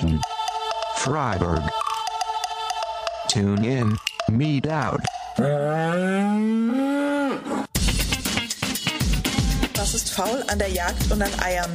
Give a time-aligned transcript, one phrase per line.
[0.00, 0.20] Liberation.
[0.96, 1.62] Freiburg.
[3.28, 3.98] Tune in,
[4.30, 5.00] meet out.
[9.74, 11.72] Was ist faul an der Jagd und an Eiern?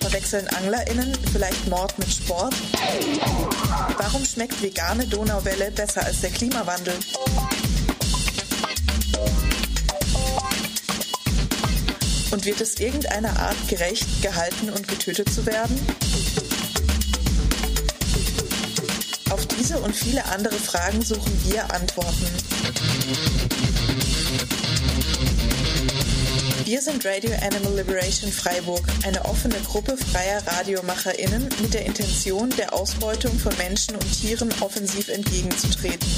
[0.00, 2.54] Verwechseln AnglerInnen vielleicht Mord mit Sport?
[3.98, 6.94] Warum schmeckt vegane Donauwelle besser als der Klimawandel?
[12.32, 15.78] Und wird es irgendeiner Art gerecht, gehalten und getötet zu werden?
[19.82, 22.26] Und viele andere Fragen suchen wir Antworten.
[26.64, 32.72] Wir sind Radio Animal Liberation Freiburg, eine offene Gruppe freier RadiomacherInnen mit der Intention, der
[32.72, 36.08] Ausbeutung von Menschen und Tieren offensiv entgegenzutreten.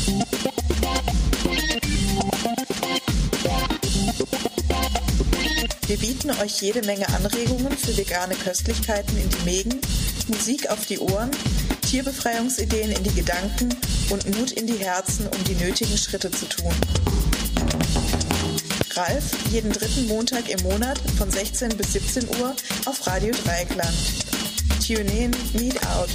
[5.86, 9.80] Wir bieten euch jede Menge Anregungen für vegane Köstlichkeiten in die Mägen,
[10.28, 11.30] Musik auf die Ohren,
[11.94, 13.68] Tierbefreiungsideen in die Gedanken
[14.10, 16.72] und Mut in die Herzen, um die nötigen Schritte zu tun.
[18.94, 22.56] Ralf, jeden dritten Montag im Monat von 16 bis 17 Uhr
[22.86, 23.94] auf Radio Dreieckland.
[24.84, 26.08] Tune in, meet out.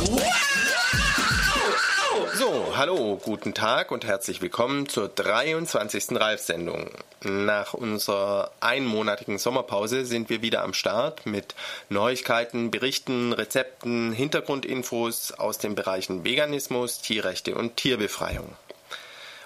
[2.38, 6.08] So, hallo, guten Tag und herzlich willkommen zur 23.
[6.12, 6.90] Ralf-Sendung.
[7.22, 11.54] Nach unserer einmonatigen Sommerpause sind wir wieder am Start mit
[11.90, 18.56] Neuigkeiten, Berichten, Rezepten, Hintergrundinfos aus den Bereichen Veganismus, Tierrechte und Tierbefreiung.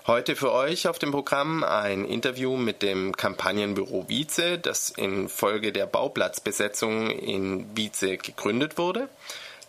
[0.05, 5.87] Heute für euch auf dem Programm ein Interview mit dem Kampagnenbüro Wietze, das infolge der
[5.87, 9.09] Bauplatzbesetzung in Wietze gegründet wurde.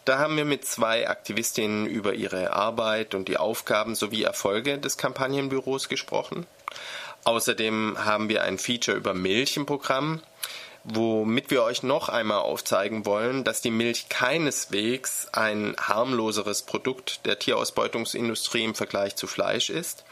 [0.05, 4.99] Da haben wir mit zwei Aktivistinnen über ihre Arbeit und die Aufgaben sowie Erfolge des
[4.99, 6.47] Kampagnenbüros gesprochen.
[7.25, 10.21] Außerdem haben wir ein Feature über Milch im Programm,
[10.85, 17.39] womit wir euch noch einmal aufzeigen wollen, dass die Milch keineswegs ein harmloseres Produkt der
[17.39, 20.05] Tierausbeutungsindustrie im Vergleich zu Fleisch ist.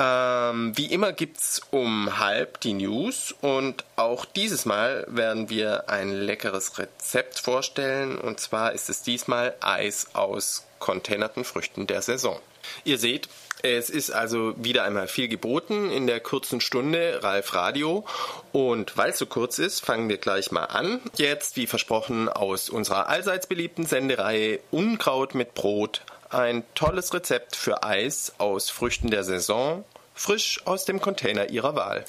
[0.00, 6.12] Ähm, wie immer gibt's um halb die News und auch dieses Mal werden wir ein
[6.12, 12.38] leckeres Rezept vorstellen und zwar ist es diesmal Eis aus containerten Früchten der Saison.
[12.84, 13.28] Ihr seht,
[13.62, 18.04] es ist also wieder einmal viel geboten in der kurzen Stunde Ralf Radio.
[18.52, 21.00] Und weil es so kurz ist, fangen wir gleich mal an.
[21.16, 27.82] Jetzt, wie versprochen, aus unserer allseits beliebten Sendereihe Unkraut mit Brot ein tolles Rezept für
[27.84, 32.04] Eis aus Früchten der Saison, frisch aus dem Container Ihrer Wahl.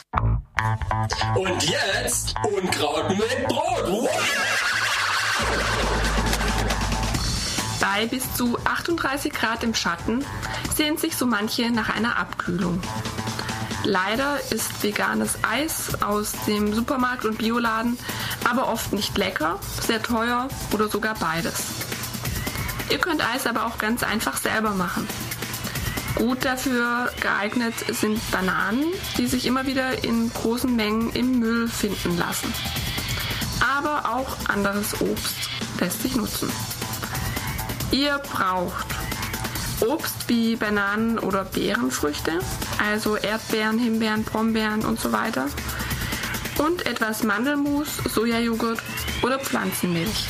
[1.35, 4.09] Und jetzt Unkraut mit Brot.
[7.91, 10.23] Bei bis zu 38 Grad im Schatten
[10.75, 12.79] sehnt sich so manche nach einer Abkühlung.
[13.83, 17.97] Leider ist veganes Eis aus dem Supermarkt und Bioladen
[18.47, 21.63] aber oft nicht lecker, sehr teuer oder sogar beides.
[22.91, 25.07] Ihr könnt Eis aber auch ganz einfach selber machen.
[26.13, 28.85] Gut dafür geeignet sind Bananen,
[29.17, 32.53] die sich immer wieder in großen Mengen im Müll finden lassen.
[33.77, 36.51] Aber auch anderes Obst lässt sich nutzen.
[37.91, 38.85] Ihr braucht
[39.81, 42.39] Obst wie Bananen oder Beerenfrüchte,
[42.77, 45.47] also Erdbeeren, Himbeeren, Brombeeren und so weiter.
[46.57, 48.79] Und etwas Mandelmus, Sojajoghurt
[49.23, 50.27] oder Pflanzenmilch.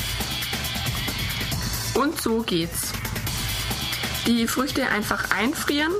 [1.96, 2.94] Und so geht's.
[4.26, 5.92] Die Früchte einfach einfrieren,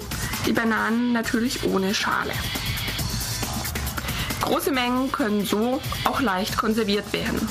[0.46, 2.34] die Bananen natürlich ohne Schale.
[4.42, 7.48] Große Mengen können so auch leicht konserviert werden.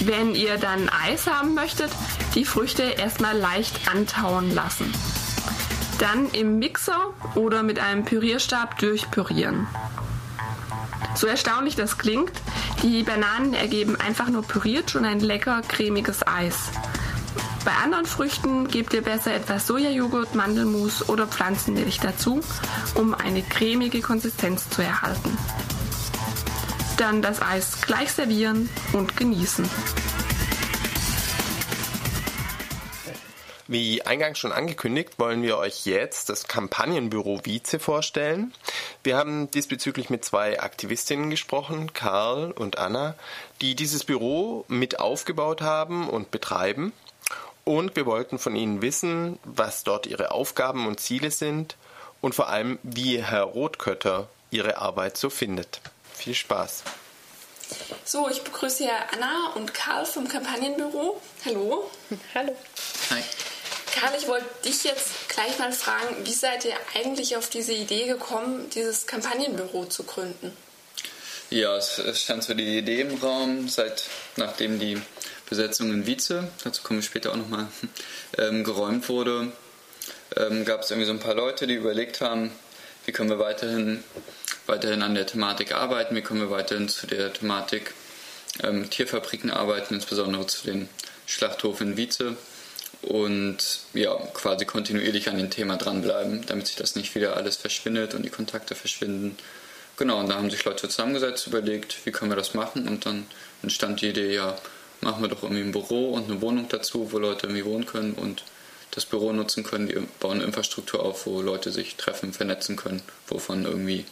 [0.00, 1.90] Wenn ihr dann Eis haben möchtet,
[2.34, 4.92] die Früchte erstmal leicht antauen lassen.
[5.98, 9.66] Dann im Mixer oder mit einem Pürierstab durchpürieren.
[11.14, 12.32] So erstaunlich das klingt,
[12.82, 16.70] die Bananen ergeben einfach nur püriert schon ein lecker cremiges Eis.
[17.64, 22.40] Bei anderen Früchten gebt ihr besser etwas Sojajoghurt, Mandelmus oder Pflanzenmilch dazu,
[22.94, 25.36] um eine cremige Konsistenz zu erhalten.
[26.96, 29.68] Dann das Eis gleich servieren und genießen.
[33.70, 38.54] Wie eingangs schon angekündigt, wollen wir euch jetzt das Kampagnenbüro Vize vorstellen.
[39.04, 43.14] Wir haben diesbezüglich mit zwei Aktivistinnen gesprochen, Karl und Anna,
[43.60, 46.94] die dieses Büro mit aufgebaut haben und betreiben.
[47.64, 51.76] Und wir wollten von ihnen wissen, was dort ihre Aufgaben und Ziele sind
[52.22, 55.82] und vor allem, wie Herr Rotkötter ihre Arbeit so findet.
[56.14, 56.84] Viel Spaß!
[58.06, 61.20] So, ich begrüße hier Anna und Karl vom Kampagnenbüro.
[61.44, 61.90] Hallo.
[62.34, 62.56] Hallo.
[63.10, 63.22] Hi.
[63.94, 68.06] Karl, ich wollte dich jetzt gleich mal fragen, wie seid ihr eigentlich auf diese Idee
[68.06, 70.56] gekommen, dieses Kampagnenbüro zu gründen?
[71.50, 74.04] Ja, es, stand so die Idee im Raum, seit
[74.36, 75.00] nachdem die
[75.48, 77.68] Besetzung in Wietze, dazu komme ich später auch nochmal,
[78.38, 79.52] ähm, geräumt wurde,
[80.36, 82.52] ähm, gab es irgendwie so ein paar Leute, die überlegt haben,
[83.06, 84.04] wie können wir weiterhin,
[84.66, 87.94] weiterhin an der Thematik arbeiten, wie können wir weiterhin zu der Thematik
[88.62, 90.88] ähm, Tierfabriken arbeiten, insbesondere zu dem
[91.26, 92.36] Schlachthof in Wietze
[93.02, 93.58] und
[93.94, 98.22] ja, quasi kontinuierlich an dem Thema dranbleiben, damit sich das nicht wieder alles verschwindet und
[98.22, 99.36] die Kontakte verschwinden.
[99.96, 103.26] Genau, und da haben sich Leute zusammengesetzt, überlegt, wie können wir das machen und dann
[103.62, 104.56] entstand die Idee, ja,
[105.00, 108.14] machen wir doch irgendwie ein Büro und eine Wohnung dazu, wo Leute irgendwie wohnen können
[108.14, 108.44] und
[108.90, 109.88] das Büro nutzen können.
[109.88, 114.04] Die bauen eine Infrastruktur auf, wo Leute sich treffen, vernetzen können, wovon irgendwie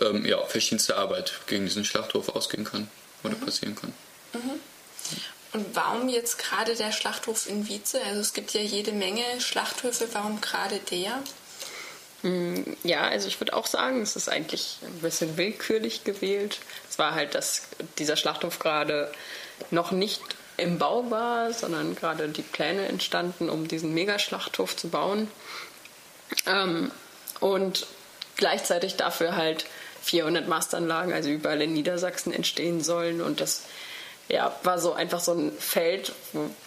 [0.00, 2.88] ähm, ja, verschiedenste Arbeit gegen diesen Schlachthof ausgehen kann
[3.24, 3.40] oder mhm.
[3.40, 3.92] passieren kann.
[4.32, 4.60] Mhm.
[5.52, 8.00] Und warum jetzt gerade der Schlachthof in Wietze?
[8.06, 11.22] Also es gibt ja jede Menge Schlachthöfe, warum gerade der?
[12.22, 16.60] Mm, ja, also ich würde auch sagen, es ist eigentlich ein bisschen willkürlich gewählt.
[16.88, 17.62] Es war halt, dass
[17.98, 19.12] dieser Schlachthof gerade
[19.70, 20.22] noch nicht
[20.56, 25.28] im Bau war, sondern gerade die Pläne entstanden, um diesen Megaschlachthof zu bauen.
[26.46, 26.90] Ähm,
[27.40, 27.86] und
[28.36, 29.66] gleichzeitig dafür halt
[30.02, 33.20] 400 Mastanlagen, also überall in Niedersachsen entstehen sollen.
[33.20, 33.62] Und das
[34.32, 36.12] ja, war so einfach so ein Feld,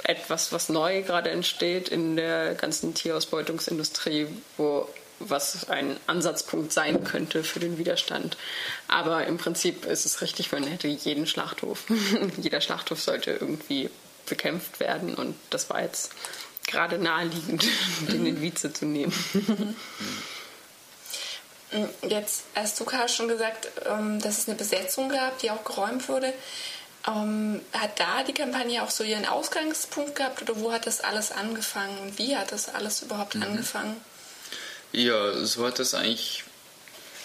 [0.03, 7.43] etwas, was neu gerade entsteht in der ganzen Tierausbeutungsindustrie, wo was ein Ansatzpunkt sein könnte
[7.43, 8.37] für den Widerstand.
[8.87, 11.85] Aber im Prinzip ist es richtig, man hätte jeden Schlachthof.
[12.37, 13.89] Jeder Schlachthof sollte irgendwie
[14.27, 16.11] bekämpft werden und das war jetzt
[16.67, 17.65] gerade naheliegend,
[18.11, 19.13] den in Vize zu nehmen.
[22.07, 26.07] Jetzt hast du gerade schon gesagt, ähm, dass es eine Besetzung gab, die auch geräumt
[26.07, 26.33] wurde.
[27.07, 31.31] Ähm, hat da die Kampagne auch so ihren Ausgangspunkt gehabt oder wo hat das alles
[31.31, 33.43] angefangen und wie hat das alles überhaupt mhm.
[33.43, 33.95] angefangen?
[34.91, 36.43] Ja, so hat das eigentlich,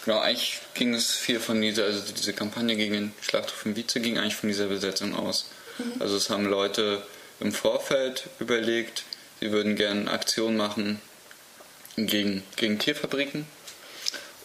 [0.05, 4.01] genau, eigentlich ging es viel von dieser, also diese Kampagne gegen den Schlachthof in Vize
[4.01, 5.47] ging eigentlich von dieser Besetzung aus.
[5.79, 5.95] Mhm.
[6.01, 7.03] Also es haben Leute
[7.39, 9.05] im Vorfeld überlegt,
[9.41, 11.01] sie würden gerne Aktionen machen
[11.97, 13.47] gegen, gegen Tierfabriken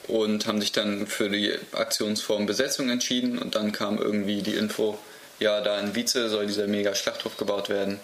[0.07, 4.97] und haben sich dann für die Aktionsform Besetzung entschieden und dann kam irgendwie die Info,
[5.39, 7.99] ja, da in Wietze soll dieser mega Schlachthof gebaut werden.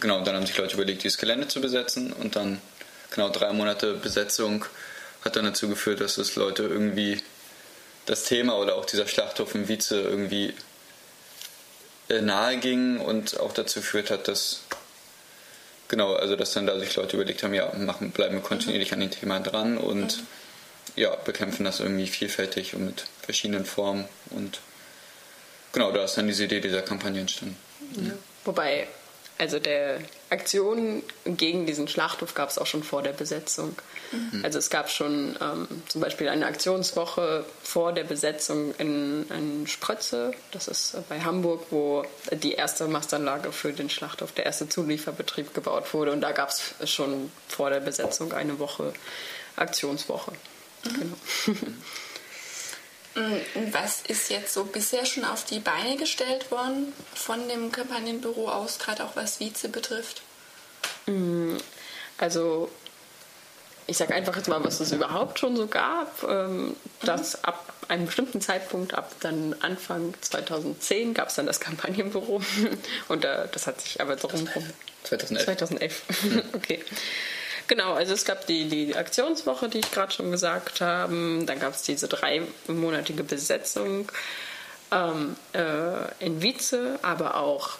[0.00, 2.60] Genau, dann haben sich Leute überlegt, dieses Gelände zu besetzen und dann
[3.10, 4.64] genau drei Monate Besetzung
[5.24, 7.22] hat dann dazu geführt, dass es Leute irgendwie
[8.06, 10.54] das Thema oder auch dieser Schlachthof in Wietze irgendwie
[12.08, 14.60] äh, nahe ging und auch dazu geführt hat, dass
[15.88, 19.00] genau, also dass dann da sich Leute überlegt haben, ja, machen, bleiben wir kontinuierlich an
[19.00, 20.22] dem Thema dran und
[20.94, 24.60] ja, bekämpfen das irgendwie vielfältig und mit verschiedenen Formen und
[25.76, 27.56] genau, da ist dann diese Idee dieser Kampagne entstanden.
[27.96, 28.12] Ja.
[28.46, 28.88] Wobei,
[29.36, 30.00] also der
[30.30, 33.76] Aktion gegen diesen Schlachthof gab es auch schon vor der Besetzung.
[34.10, 34.42] Mhm.
[34.42, 40.32] Also es gab schon ähm, zum Beispiel eine Aktionswoche vor der Besetzung in, in Sprötze,
[40.50, 45.92] das ist bei Hamburg, wo die erste Mastanlage für den Schlachthof, der erste Zulieferbetrieb gebaut
[45.92, 46.12] wurde.
[46.12, 48.94] Und da gab es schon vor der Besetzung eine Woche
[49.56, 50.32] Aktionswoche.
[50.84, 50.90] Mhm.
[50.94, 51.58] Genau.
[53.16, 58.50] Mm, was ist jetzt so bisher schon auf die Beine gestellt worden von dem Kampagnenbüro
[58.50, 60.22] aus, gerade auch was Vize betrifft?
[61.06, 61.56] Mm,
[62.18, 62.70] also
[63.86, 66.22] ich sage einfach jetzt mal, was es überhaupt schon so gab.
[66.28, 72.42] Ähm, dass ab einem bestimmten Zeitpunkt, ab dann Anfang 2010, gab es dann das Kampagnenbüro.
[73.08, 74.48] Und äh, das hat sich aber so rum.
[75.04, 75.44] 2011.
[75.44, 76.02] 2011.
[76.52, 76.84] okay.
[77.68, 81.42] Genau, also es gab die, die Aktionswoche, die ich gerade schon gesagt habe.
[81.44, 84.08] Dann gab es diese dreimonatige Besetzung
[84.92, 87.78] ähm, äh, in Wietze, aber auch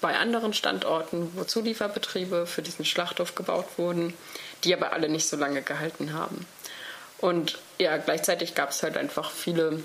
[0.00, 4.14] bei anderen Standorten, wo Zulieferbetriebe für diesen Schlachthof gebaut wurden,
[4.64, 6.46] die aber alle nicht so lange gehalten haben.
[7.18, 9.82] Und ja, gleichzeitig gab es halt einfach viele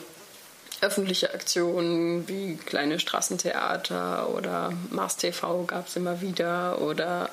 [0.84, 7.30] öffentliche Aktionen wie kleine Straßentheater oder Mars TV gab es immer wieder oder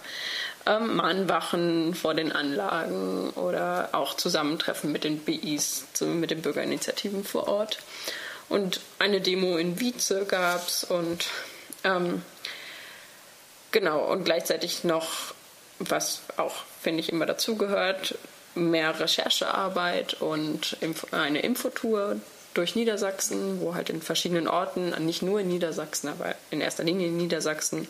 [0.67, 7.49] ähm, Mahnwachen vor den Anlagen oder auch Zusammentreffen mit den BIs, mit den Bürgerinitiativen vor
[7.49, 7.81] Ort.
[8.49, 11.27] Und eine Demo in Wietze gab es und
[11.83, 12.23] ähm,
[13.73, 15.35] genau, und gleichzeitig noch,
[15.79, 18.17] was auch, finde ich, immer dazugehört,
[18.55, 20.77] mehr Recherchearbeit und
[21.13, 22.17] eine Infotour
[22.55, 27.09] durch Niedersachsen, wo halt in verschiedenen Orten, nicht nur in Niedersachsen, aber in erster Linie
[27.09, 27.87] in Niedersachsen,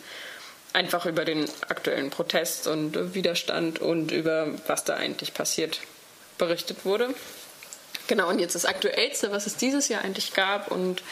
[0.73, 5.81] einfach über den aktuellen Protest und Widerstand und über was da eigentlich passiert
[6.37, 7.13] berichtet wurde.
[8.07, 11.03] Genau, und jetzt das Aktuellste, was es dieses Jahr eigentlich gab und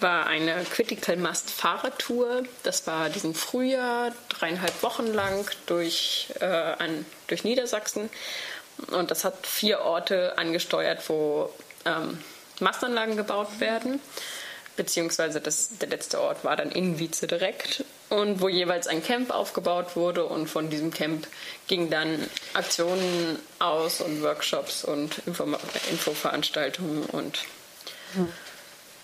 [0.00, 2.44] war eine Critical Must Fahrradtour.
[2.62, 8.10] Das war diesen Frühjahr, dreieinhalb Wochen lang durch, äh, an, durch Niedersachsen.
[8.92, 11.52] Und das hat vier Orte angesteuert, wo
[11.84, 12.18] ähm,
[12.60, 14.00] Mastanlagen gebaut werden.
[14.76, 19.30] Beziehungsweise das, der letzte Ort war dann in Wietze direkt und wo jeweils ein Camp
[19.30, 21.26] aufgebaut wurde und von diesem Camp
[21.66, 25.44] gingen dann Aktionen aus und Workshops und Info
[25.90, 27.40] Infoveranstaltungen und
[28.14, 28.32] mhm.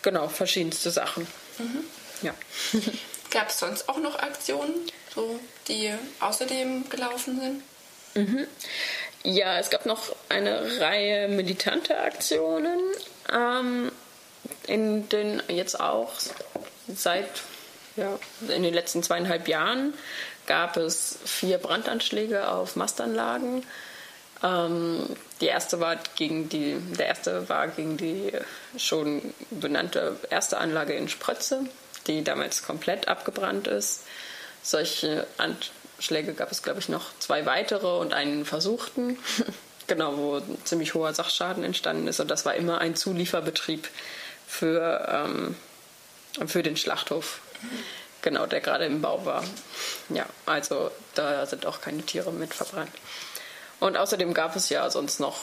[0.02, 1.26] genau verschiedenste Sachen.
[1.58, 1.84] Mhm.
[2.23, 2.34] Ja.
[3.30, 4.75] Gab es sonst auch noch Aktionen,
[5.12, 7.40] so, die außerdem gelaufen
[8.14, 8.28] sind?
[8.28, 8.46] Mhm.
[9.25, 12.78] Ja, es gab noch eine Reihe militante Aktionen,
[13.33, 13.90] ähm,
[14.66, 16.12] in den jetzt auch
[16.88, 17.28] seit
[17.97, 19.95] ja, in den letzten zweieinhalb Jahren
[20.47, 23.64] gab es vier Brandanschläge auf Mastanlagen.
[24.43, 28.33] Ähm, die erste war gegen die, der erste war gegen die
[28.76, 31.64] schon benannte erste Anlage in Sprötze,
[32.07, 34.02] die damals komplett abgebrannt ist.
[34.62, 39.19] Solche Anschläge gab es, glaube ich, noch zwei weitere und einen versuchten,
[39.87, 42.21] genau, wo ziemlich hoher Sachschaden entstanden ist.
[42.21, 43.88] Und das war immer ein Zulieferbetrieb
[44.47, 45.57] für, ähm,
[46.47, 47.41] für den Schlachthof.
[48.23, 49.45] Genau, der gerade im Bau war.
[50.09, 52.93] Ja, also da sind auch keine Tiere mit verbrannt.
[53.81, 55.41] Und außerdem gab es ja sonst noch,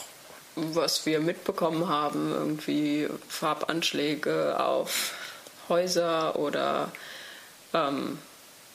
[0.56, 5.14] was wir mitbekommen haben, irgendwie Farbanschläge auf
[5.68, 6.90] Häuser oder
[7.72, 8.18] ähm,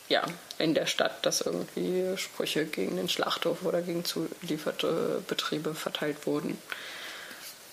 [0.09, 0.23] ja,
[0.57, 6.57] in der Stadt, dass irgendwie Sprüche gegen den Schlachthof oder gegen zulieferte Betriebe verteilt wurden.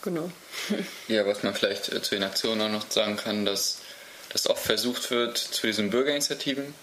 [0.03, 0.31] Genau.
[1.09, 3.79] Ja, was man vielleicht äh, zu den Aktionen auch noch sagen kann, dass,
[4.31, 6.75] dass oft versucht wird, zu diesen Bürgerinitiativen,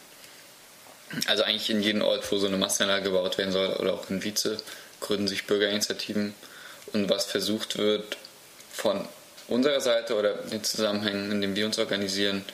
[1.27, 4.23] also eigentlich in jedem Ort, wo so eine Massenanlage gebaut werden soll, oder auch in
[4.23, 4.57] Vize,
[4.99, 6.33] gründen sich Bürgerinitiativen.
[6.93, 8.17] Und was versucht wird,
[8.71, 9.07] von
[9.47, 12.45] unserer Seite oder den Zusammenhängen, in denen wir uns organisieren,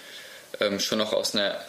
[0.60, 1.60] ähm, schon noch aus einer,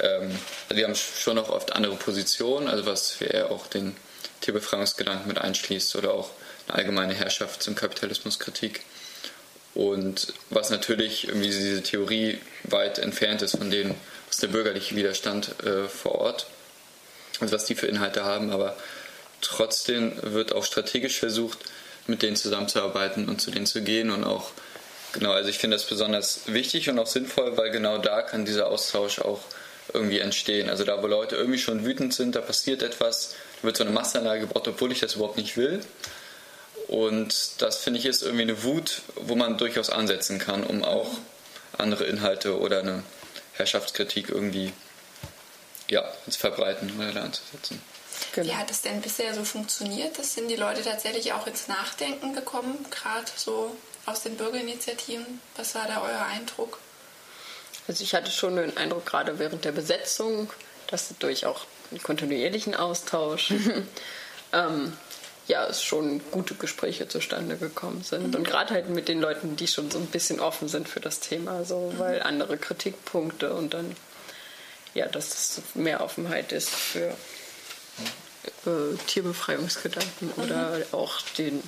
[0.00, 0.30] ähm,
[0.68, 3.96] also wir haben schon noch oft andere Positionen, also was eher auch den
[4.40, 6.30] Tierbefreiungsgedanken mit einschließt oder auch
[6.68, 8.80] eine allgemeine Herrschaft und Kapitalismuskritik.
[9.74, 13.94] Und was natürlich irgendwie diese Theorie weit entfernt ist von dem,
[14.28, 16.46] was der bürgerliche Widerstand äh, vor Ort,
[17.40, 18.76] also was die für Inhalte haben, aber
[19.40, 21.58] trotzdem wird auch strategisch versucht,
[22.06, 24.52] mit denen zusammenzuarbeiten und zu denen zu gehen und auch
[25.14, 28.66] Genau, also ich finde das besonders wichtig und auch sinnvoll, weil genau da kann dieser
[28.66, 29.38] Austausch auch
[29.92, 30.68] irgendwie entstehen.
[30.70, 33.92] Also da, wo Leute irgendwie schon wütend sind, da passiert etwas, da wird so eine
[33.92, 35.84] Massenanlage gebaut, obwohl ich das überhaupt nicht will.
[36.88, 41.10] Und das finde ich ist irgendwie eine Wut, wo man durchaus ansetzen kann, um auch
[41.78, 43.02] andere Inhalte oder eine
[43.54, 44.72] Herrschaftskritik irgendwie
[45.88, 47.80] ja, ins Verbreiten oder da anzusetzen.
[48.32, 48.46] Genau.
[48.46, 50.18] Wie hat es denn bisher so funktioniert?
[50.18, 53.76] Das sind die Leute tatsächlich auch ins Nachdenken gekommen, gerade so
[54.06, 55.40] aus den Bürgerinitiativen?
[55.56, 56.78] Was war da euer Eindruck?
[57.86, 60.50] Also ich hatte schon den Eindruck, gerade während der Besetzung,
[60.88, 63.52] dass durch auch einen kontinuierlichen Austausch
[64.52, 64.92] ähm,
[65.46, 68.28] ja, es schon gute Gespräche zustande gekommen sind.
[68.28, 68.34] Mhm.
[68.34, 71.20] Und gerade halt mit den Leuten, die schon so ein bisschen offen sind für das
[71.20, 71.98] Thema, so, mhm.
[71.98, 73.94] weil andere Kritikpunkte und dann,
[74.94, 77.14] ja, dass es mehr Offenheit ist für
[78.66, 80.42] äh, Tierbefreiungsgedanken mhm.
[80.42, 81.62] oder auch den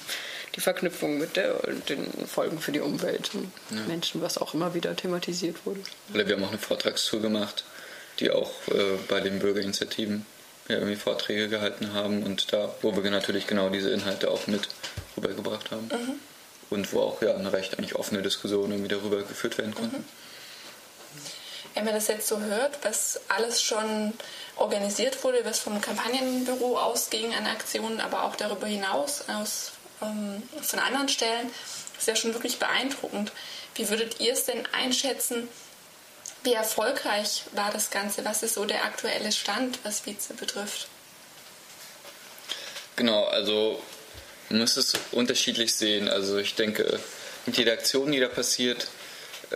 [0.57, 1.55] die Verknüpfung mit der,
[1.89, 3.83] den Folgen für die Umwelt und ja.
[3.87, 5.81] Menschen, was auch immer wieder thematisiert wurde.
[6.09, 7.65] Wir haben auch eine Vortragstour gemacht,
[8.19, 10.25] die auch äh, bei den Bürgerinitiativen
[10.69, 14.69] ja, irgendwie Vorträge gehalten haben und da, wo wir natürlich genau diese Inhalte auch mit
[15.17, 15.89] rübergebracht haben.
[15.89, 16.15] Mhm.
[16.69, 19.99] Und wo auch ja, eine recht eigentlich offene Diskussion irgendwie darüber geführt werden konnte.
[19.99, 20.05] Mhm.
[21.75, 24.15] Wenn man das jetzt so hört, was alles schon
[24.57, 29.73] organisiert wurde, was vom Kampagnenbüro ausging an Aktionen, aber auch darüber hinaus aus
[30.03, 31.51] ähm, von anderen Stellen.
[31.95, 33.33] Das ist ja schon wirklich beeindruckend.
[33.75, 35.49] Wie würdet ihr es denn einschätzen?
[36.43, 38.25] Wie erfolgreich war das Ganze?
[38.25, 40.89] Was ist so der aktuelle Stand, was Vize betrifft?
[42.97, 43.83] Genau, also
[44.49, 46.09] man muss es unterschiedlich sehen.
[46.09, 47.01] Also ich denke,
[47.47, 48.89] mit jeder Aktion, die da passiert,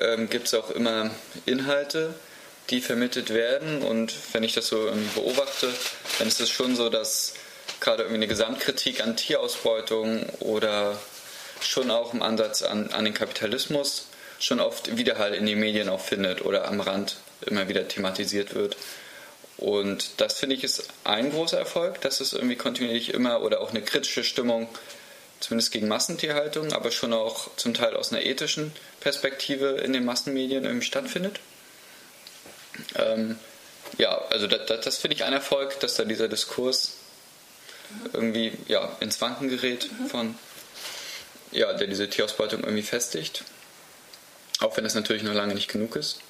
[0.01, 1.11] ähm, gibt es auch immer
[1.47, 2.15] Inhalte,
[2.71, 3.83] die vermittelt werden.
[3.83, 5.73] Und wenn ich das so beobachte,
[6.19, 7.35] dann ist es schon so, dass
[7.81, 10.99] gerade irgendwie eine Gesamtkritik an Tierausbeutung oder
[11.61, 14.07] schon auch im Ansatz an, an den Kapitalismus
[14.39, 18.77] schon oft Widerhall in den Medien auch findet oder am Rand immer wieder thematisiert wird.
[19.57, 23.71] Und das finde ich ist ein großer Erfolg, dass es irgendwie kontinuierlich immer oder auch
[23.71, 24.69] eine kritische Stimmung,
[25.41, 30.65] zumindest gegen Massentierhaltung, aber schon auch zum Teil aus einer ethischen Perspektive in den Massenmedien
[30.65, 31.41] irgendwie stattfindet.
[32.97, 33.39] Ähm,
[33.99, 37.00] ja, also das, das finde ich ein Erfolg, dass da dieser Diskurs
[38.13, 40.35] irgendwie ja, ins Wanken gerät von
[41.53, 43.45] ja, der diese Tierausbeutung irgendwie festigt.
[44.61, 46.21] Auch wenn das natürlich noch lange nicht genug ist.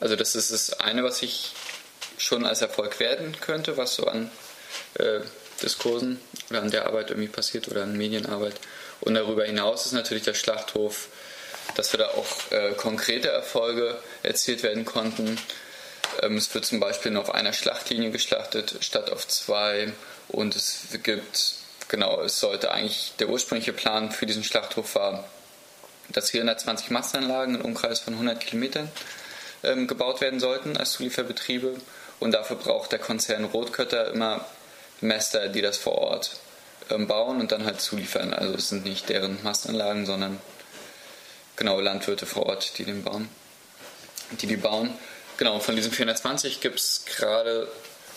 [0.00, 1.52] Also das ist das eine, was ich
[2.16, 4.30] schon als Erfolg werden könnte, was so an
[4.94, 5.20] äh,
[5.62, 8.54] Diskursen oder an der Arbeit irgendwie passiert oder an Medienarbeit.
[9.00, 11.08] Und darüber hinaus ist natürlich der Schlachthof
[11.74, 15.38] dass wir da auch äh, konkrete Erfolge erzielt werden konnten.
[16.22, 19.92] Ähm, es wird zum Beispiel nur auf einer Schlachtlinie geschlachtet, statt auf zwei.
[20.28, 21.54] Und es gibt,
[21.88, 25.24] genau, es sollte eigentlich, der ursprüngliche Plan für diesen Schlachthof war,
[26.10, 28.90] dass 420 Mastanlagen im Umkreis von 100 Kilometern
[29.62, 31.76] ähm, gebaut werden sollten als Zulieferbetriebe.
[32.20, 34.44] Und dafür braucht der Konzern Rotkötter immer
[35.00, 36.36] Mäster, die das vor Ort
[36.90, 38.34] ähm, bauen und dann halt zuliefern.
[38.34, 40.40] Also es sind nicht deren Mastanlagen, sondern
[41.56, 43.28] genau Landwirte vor Ort, die den bauen.
[44.40, 44.92] Die die bauen.
[45.36, 47.68] Genau, von diesen 420 gibt es gerade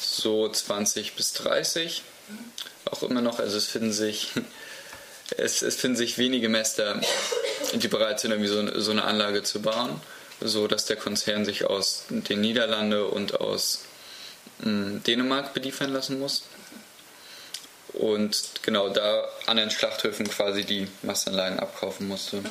[0.01, 2.03] so 20 bis 30.
[2.85, 4.29] Auch immer noch, also es finden sich,
[5.37, 6.99] es, es finden sich wenige Mäster,
[7.73, 10.01] die bereit sind, irgendwie so, so eine Anlage zu bauen,
[10.39, 13.81] so dass der Konzern sich aus den Niederlanden und aus
[14.59, 16.43] mh, hm, Dänemark beliefern lassen muss.
[17.93, 22.37] Und genau da an den Schlachthöfen quasi die Mastanlagen abkaufen musste.
[22.37, 22.47] Mhm.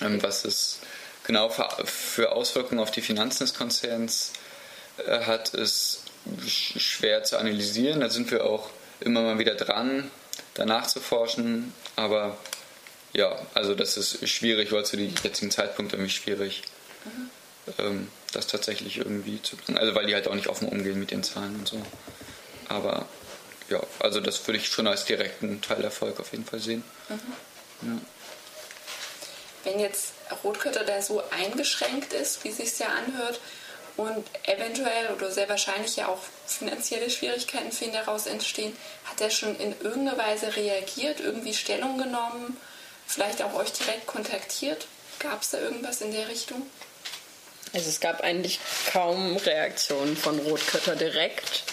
[0.00, 0.80] Ähm, was es
[1.24, 4.32] genau für, für, Auswirkungen auf die Finanzen des Konzerns
[5.06, 6.03] äh, hat, ist
[6.46, 8.00] schwer zu analysieren.
[8.00, 10.10] Da sind wir auch immer mal wieder dran,
[10.54, 11.72] danach zu forschen.
[11.96, 12.36] Aber
[13.12, 16.62] ja, also das ist schwierig, weil zu dem jetzigen Zeitpunkt irgendwie schwierig,
[17.04, 17.30] mhm.
[17.78, 19.78] ähm, das tatsächlich irgendwie zu bringen.
[19.78, 21.80] Also weil die halt auch nicht offen umgehen mit den Zahlen und so.
[22.68, 23.06] Aber
[23.70, 26.82] ja, also das würde ich schon als direkten Teilerfolg auf jeden Fall sehen.
[27.08, 27.88] Mhm.
[27.88, 27.98] Ja.
[29.64, 30.12] Wenn jetzt
[30.42, 33.40] Rotkötter da so eingeschränkt ist, wie es sich ja anhört,
[33.96, 39.30] und eventuell oder sehr wahrscheinlich ja auch finanzielle Schwierigkeiten für ihn daraus entstehen, hat er
[39.30, 42.56] schon in irgendeiner Weise reagiert, irgendwie Stellung genommen,
[43.06, 44.86] vielleicht auch euch direkt kontaktiert?
[45.20, 46.62] Gab es da irgendwas in der Richtung?
[47.72, 48.60] Also es gab eigentlich
[48.92, 51.64] kaum Reaktionen von Rotkötter direkt.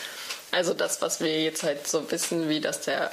[0.52, 3.12] Also das, was wir jetzt halt so wissen, wie dass der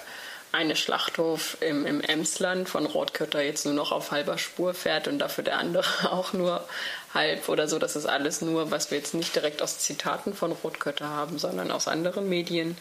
[0.52, 5.18] eine Schlachthof im, im Emsland von Rotkötter jetzt nur noch auf halber Spur fährt und
[5.18, 6.66] dafür der andere auch nur
[7.14, 7.78] halb oder so.
[7.78, 11.70] Das ist alles nur, was wir jetzt nicht direkt aus Zitaten von Rotkötter haben, sondern
[11.70, 12.76] aus anderen Medien.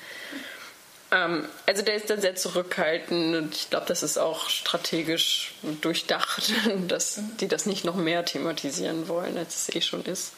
[1.12, 6.52] Ähm, also der ist dann sehr zurückhaltend und ich glaube, das ist auch strategisch durchdacht,
[6.88, 10.34] dass die das nicht noch mehr thematisieren wollen, als es eh schon ist.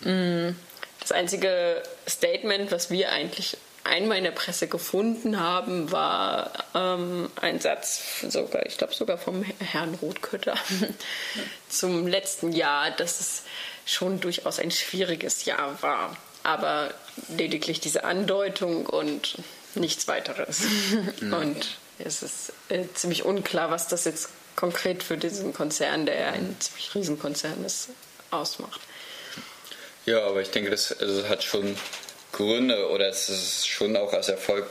[0.00, 0.50] Mm.
[1.00, 7.60] Das einzige Statement, was wir eigentlich einmal in der Presse gefunden haben, war ähm, ein
[7.60, 10.56] Satz, sogar, ich glaube sogar vom Herrn Rotkötter
[11.68, 13.42] zum letzten Jahr, dass es
[13.86, 16.16] schon durchaus ein schwieriges Jahr war.
[16.42, 16.92] Aber
[17.28, 19.38] lediglich diese Andeutung und
[19.74, 20.62] nichts weiteres.
[21.20, 26.56] und es ist äh, ziemlich unklar, was das jetzt konkret für diesen Konzern, der ein
[26.58, 27.88] ziemlich Riesenkonzern ist,
[28.30, 28.80] ausmacht.
[30.06, 31.76] Ja, aber ich denke, das also hat schon
[32.40, 34.66] Gründe oder es ist schon auch als Erfolg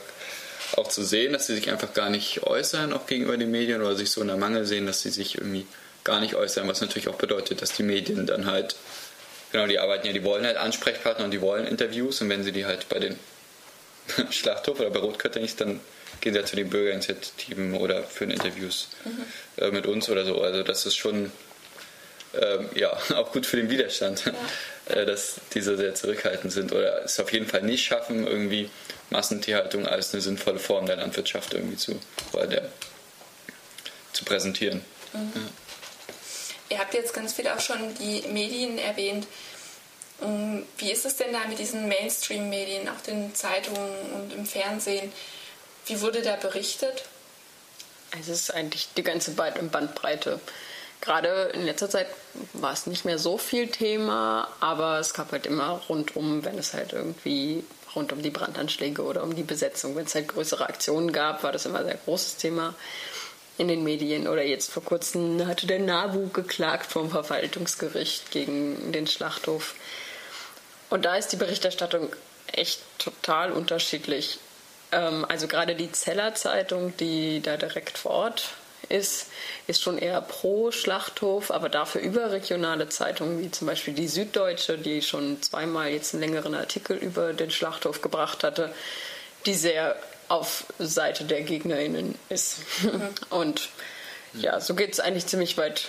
[0.76, 3.96] auch zu sehen, dass sie sich einfach gar nicht äußern, auch gegenüber den Medien oder
[3.96, 5.66] sich so in der Mangel sehen, dass sie sich irgendwie
[6.04, 8.76] gar nicht äußern, was natürlich auch bedeutet, dass die Medien dann halt,
[9.52, 12.52] genau, die arbeiten ja, die wollen halt Ansprechpartner und die wollen Interviews und wenn sie
[12.52, 13.18] die halt bei den
[14.30, 15.80] Schlachthof oder bei Rotkötter nicht, dann
[16.20, 19.62] gehen sie halt zu den Bürgerinitiativen oder führen Interviews mhm.
[19.62, 20.40] äh, mit uns oder so.
[20.40, 21.32] Also das ist schon
[22.34, 24.32] ähm, ja, auch gut für den Widerstand, ja.
[24.90, 28.70] Äh, dass diese sehr zurückhaltend sind oder es auf jeden Fall nicht schaffen, irgendwie
[29.10, 31.98] Massentierhaltung als eine sinnvolle Form der Landwirtschaft irgendwie zu,
[32.32, 32.68] oder der,
[34.12, 34.84] zu präsentieren.
[35.12, 35.32] Mhm.
[35.34, 35.40] Ja.
[36.70, 39.26] Ihr habt jetzt ganz viel auch schon die Medien erwähnt.
[40.22, 45.12] Ähm, wie ist es denn da mit diesen Mainstream-Medien, auch den Zeitungen und im Fernsehen?
[45.86, 47.04] Wie wurde da berichtet?
[48.20, 50.40] Es ist eigentlich die ganze Bandbreite
[51.00, 52.06] gerade in letzter Zeit
[52.52, 56.74] war es nicht mehr so viel Thema, aber es gab halt immer rundum, wenn es
[56.74, 61.12] halt irgendwie rund um die Brandanschläge oder um die Besetzung, wenn es halt größere Aktionen
[61.12, 62.74] gab, war das immer ein sehr großes Thema
[63.58, 64.28] in den Medien.
[64.28, 69.74] Oder jetzt vor kurzem hatte der NABU geklagt vom Verwaltungsgericht gegen den Schlachthof.
[70.88, 72.10] Und da ist die Berichterstattung
[72.52, 74.38] echt total unterschiedlich.
[74.92, 78.50] Ähm, also gerade die Zeller Zeitung, die da direkt vor Ort
[78.88, 79.26] ist,
[79.66, 85.02] ist schon eher pro Schlachthof, aber dafür überregionale Zeitungen wie zum Beispiel die Süddeutsche, die
[85.02, 88.74] schon zweimal jetzt einen längeren Artikel über den Schlachthof gebracht hatte,
[89.46, 89.96] die sehr
[90.28, 92.58] auf Seite der GegnerInnen ist.
[93.30, 93.68] Und
[94.34, 95.88] ja, so geht es eigentlich ziemlich weit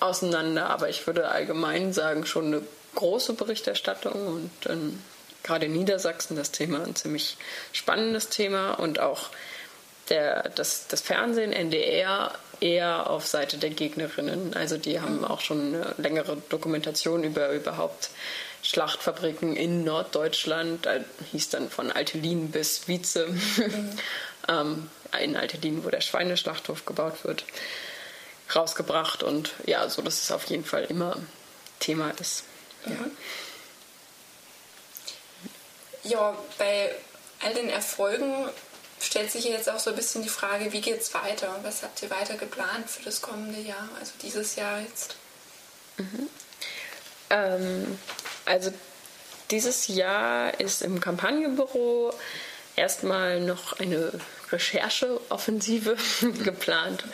[0.00, 2.62] auseinander, aber ich würde allgemein sagen, schon eine
[2.94, 5.02] große Berichterstattung und ähm,
[5.42, 7.36] gerade in Niedersachsen das Thema ein ziemlich
[7.72, 9.30] spannendes Thema und auch
[10.08, 14.54] der, das, das Fernsehen, NDR, eher auf Seite der Gegnerinnen.
[14.54, 18.10] Also die haben auch schon eine längere Dokumentation über überhaupt
[18.62, 20.96] Schlachtfabriken in Norddeutschland, da
[21.32, 23.98] hieß dann von Altelin bis Wietze, mhm.
[24.48, 24.90] ähm,
[25.20, 27.44] in Altelin, wo der Schweineschlachthof gebaut wird.
[28.54, 31.16] rausgebracht und ja, so dass es auf jeden Fall immer
[31.80, 32.44] Thema ist.
[32.86, 32.92] Ja.
[32.92, 33.10] Mhm.
[36.04, 36.94] Ja, bei
[37.40, 38.48] all den Erfolgen
[39.04, 41.58] stellt sich jetzt auch so ein bisschen die Frage, wie geht es weiter?
[41.62, 45.16] Was habt ihr weiter geplant für das kommende Jahr, also dieses Jahr jetzt?
[45.98, 46.28] Mhm.
[47.30, 47.98] Ähm,
[48.44, 48.72] also
[49.50, 52.12] dieses Jahr ist im Kampagnenbüro
[52.76, 54.12] erstmal noch eine
[54.50, 55.96] Rechercheoffensive
[56.44, 57.04] geplant.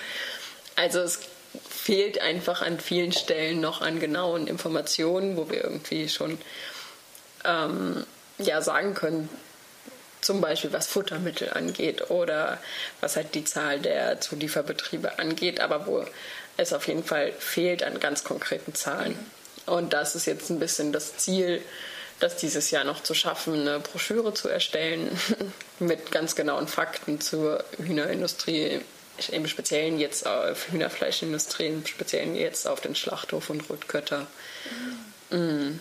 [0.77, 1.21] Also es
[1.69, 6.39] fehlt einfach an vielen Stellen noch an genauen Informationen, wo wir irgendwie schon
[7.45, 8.07] ähm,
[8.39, 9.29] ja, sagen können,
[10.31, 12.59] zum Beispiel was Futtermittel angeht oder
[13.01, 16.05] was halt die Zahl der Zulieferbetriebe angeht, aber wo
[16.57, 19.19] es auf jeden Fall fehlt an ganz konkreten Zahlen.
[19.67, 21.61] Und das ist jetzt ein bisschen das Ziel,
[22.21, 25.11] das dieses Jahr noch zu schaffen, eine Broschüre zu erstellen
[25.81, 28.83] mit ganz genauen Fakten zur Hühnerindustrie,
[29.33, 34.29] im Speziellen jetzt auf Hühnerfleischindustrie, im Speziellen jetzt auf den Schlachthof und Rotkötter.
[35.31, 35.81] Mhm.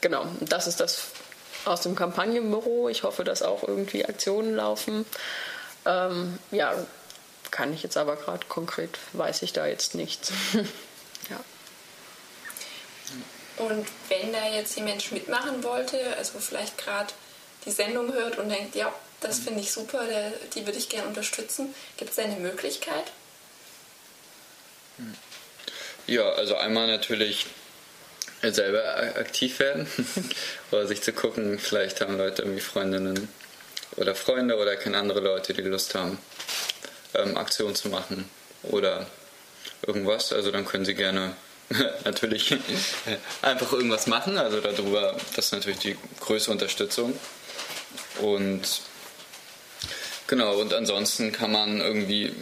[0.00, 1.08] Genau, das ist das
[1.64, 2.88] aus dem Kampagnenbüro.
[2.88, 5.06] Ich hoffe, dass auch irgendwie Aktionen laufen.
[5.86, 6.74] Ähm, ja,
[7.50, 10.32] kann ich jetzt aber gerade konkret, weiß ich da jetzt nichts.
[11.30, 11.40] ja.
[13.56, 17.12] Und wenn da jetzt jemand mitmachen wollte, also vielleicht gerade
[17.66, 21.08] die Sendung hört und denkt, ja, das finde ich super, der, die würde ich gerne
[21.08, 23.12] unterstützen, gibt es da eine Möglichkeit?
[26.06, 27.46] Ja, also einmal natürlich
[28.42, 28.82] selber
[29.16, 29.86] aktiv werden
[30.70, 33.28] oder sich zu gucken, vielleicht haben Leute irgendwie Freundinnen
[33.96, 36.18] oder Freunde oder kennen andere Leute, die Lust haben,
[37.14, 38.28] ähm, Aktionen zu machen
[38.62, 39.06] oder
[39.86, 40.32] irgendwas.
[40.32, 41.34] Also dann können sie gerne
[42.04, 42.56] natürlich
[43.42, 44.38] einfach irgendwas machen.
[44.38, 47.18] Also darüber, das ist natürlich die größte Unterstützung.
[48.20, 48.82] Und
[50.26, 52.32] genau, und ansonsten kann man irgendwie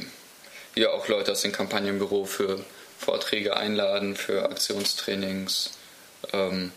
[0.74, 2.64] ja auch Leute aus dem Kampagnenbüro für
[2.98, 5.72] Vorträge einladen, für Aktionstrainings
[6.32, 6.72] ähm,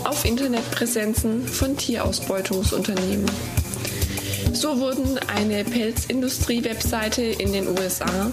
[0.05, 3.27] auf Internetpräsenzen von Tierausbeutungsunternehmen.
[4.59, 8.33] So wurden eine Pelzindustrie-Webseite in den USA,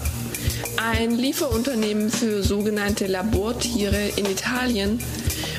[0.76, 4.98] ein Lieferunternehmen für sogenannte Labortiere in Italien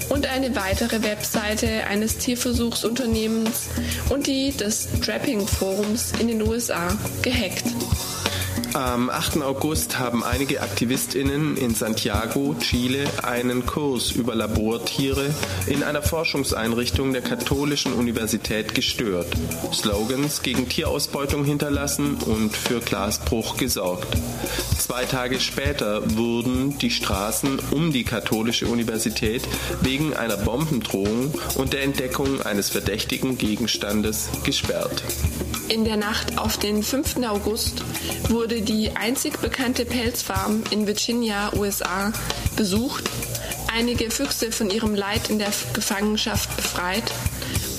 [0.09, 3.69] und eine weitere Webseite eines Tierversuchsunternehmens
[4.09, 7.63] und die des Trapping-Forums in den USA gehackt.
[8.73, 9.41] Am 8.
[9.41, 15.33] August haben einige AktivistInnen in Santiago, Chile, einen Kurs über Labortiere
[15.67, 19.27] in einer Forschungseinrichtung der Katholischen Universität gestört,
[19.73, 24.07] Slogans gegen Tierausbeutung hinterlassen und für Glasbruch gesorgt.
[24.77, 29.47] Zwei Tage später wurden die Straßen um die Katholische Universität
[29.81, 35.03] wegen einer Bombendrohung und der Entdeckung eines verdächtigen Gegenstandes gesperrt.
[35.69, 37.17] In der Nacht auf den 5.
[37.25, 37.83] August
[38.29, 42.13] wurde die einzig bekannte Pelzfarm in Virginia, USA,
[42.55, 43.03] besucht,
[43.73, 47.11] einige Füchse von ihrem Leid in der Gefangenschaft befreit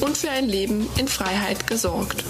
[0.01, 2.25] und für ein Leben in Freiheit gesorgt.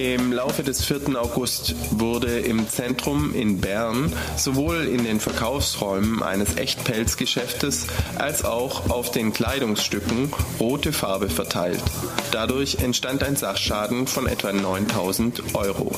[0.00, 1.14] Im Laufe des 4.
[1.20, 7.86] August wurde im Zentrum in Bern sowohl in den Verkaufsräumen eines Echtpelzgeschäftes
[8.16, 11.82] als auch auf den Kleidungsstücken rote Farbe verteilt.
[12.32, 15.92] Dadurch entstand ein Sachschaden von etwa 9000 Euro.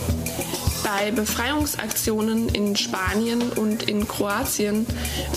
[0.83, 4.85] Bei Befreiungsaktionen in Spanien und in Kroatien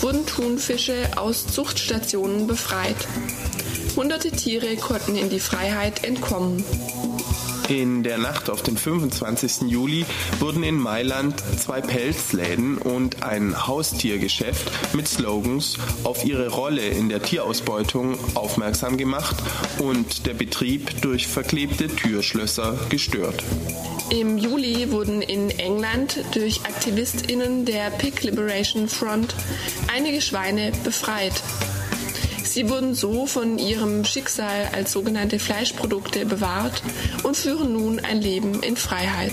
[0.00, 2.96] wurden Thunfische aus Zuchtstationen befreit.
[3.94, 6.64] Hunderte Tiere konnten in die Freiheit entkommen.
[7.68, 9.62] In der Nacht auf den 25.
[9.68, 10.06] Juli
[10.38, 17.22] wurden in Mailand zwei Pelzläden und ein Haustiergeschäft mit Slogans auf ihre Rolle in der
[17.22, 19.36] Tierausbeutung aufmerksam gemacht
[19.80, 23.42] und der Betrieb durch verklebte Türschlösser gestört.
[24.10, 29.34] Im Juli wurden in England durch AktivistInnen der Pig Liberation Front
[29.92, 31.42] einige Schweine befreit.
[32.46, 36.82] Sie wurden so von ihrem Schicksal als sogenannte Fleischprodukte bewahrt
[37.22, 39.32] und führen nun ein Leben in Freiheit.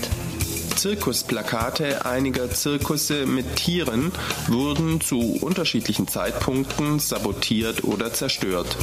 [0.76, 4.12] Zirkusplakate einiger Zirkusse mit Tieren
[4.48, 8.76] wurden zu unterschiedlichen Zeitpunkten sabotiert oder zerstört.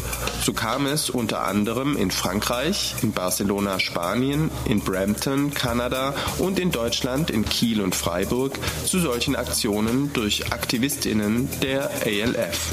[0.42, 6.70] So kam es unter anderem in Frankreich, in Barcelona, Spanien, in Brampton, Kanada und in
[6.70, 12.70] Deutschland in Kiel und Freiburg zu solchen Aktionen durch Aktivistinnen der ALF.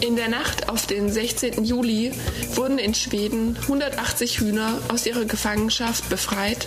[0.00, 1.64] In der Nacht auf den 16.
[1.64, 2.12] Juli
[2.54, 6.66] wurden in Schweden 180 Hühner aus ihrer Gefangenschaft befreit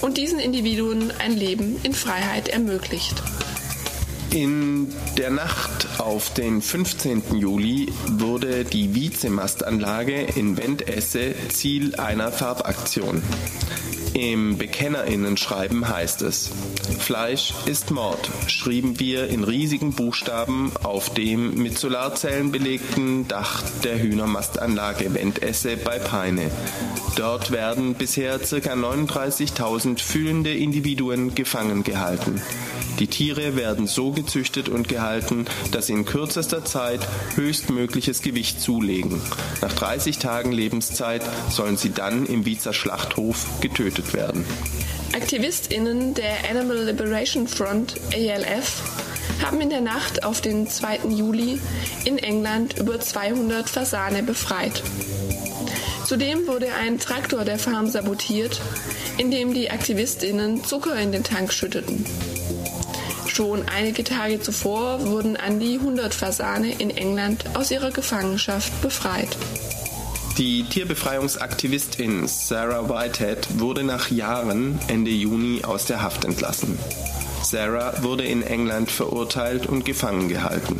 [0.00, 3.22] und diesen Individuen ein Leben in Freiheit ermöglicht.
[4.34, 7.36] In der Nacht auf den 15.
[7.36, 13.22] Juli wurde die Vizemastanlage in Wendesse Ziel einer Farbaktion.
[14.12, 16.50] Im Bekennerinnenschreiben heißt es,
[16.98, 24.02] Fleisch ist Mord, schrieben wir in riesigen Buchstaben auf dem mit Solarzellen belegten Dach der
[24.02, 26.50] Hühnermastanlage Wendesse bei Peine.
[27.14, 28.44] Dort werden bisher ca.
[28.56, 32.42] 39.000 fühlende Individuen gefangen gehalten.
[32.98, 37.00] Die Tiere werden so gezüchtet und gehalten, dass sie in kürzester Zeit
[37.34, 39.20] höchstmögliches Gewicht zulegen.
[39.60, 44.44] Nach 30 Tagen Lebenszeit sollen sie dann im Wiezer Schlachthof getötet werden.
[45.12, 48.82] AktivistInnen der Animal Liberation Front ALF
[49.44, 51.00] haben in der Nacht auf den 2.
[51.08, 51.60] Juli
[52.04, 54.82] in England über 200 Fasane befreit.
[56.06, 58.60] Zudem wurde ein Traktor der Farm sabotiert,
[59.16, 62.04] indem die AktivistInnen Zucker in den Tank schütteten.
[63.34, 69.36] Schon einige Tage zuvor wurden an die 100 Fasane in England aus ihrer Gefangenschaft befreit.
[70.38, 76.78] Die Tierbefreiungsaktivistin Sarah Whitehead wurde nach Jahren Ende Juni aus der Haft entlassen.
[77.42, 80.78] Sarah wurde in England verurteilt und gefangen gehalten.